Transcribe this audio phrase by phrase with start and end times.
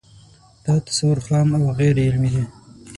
[0.65, 2.43] دا تصور خام او غیر علمي دی